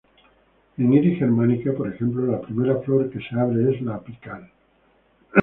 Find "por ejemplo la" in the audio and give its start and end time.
1.73-2.41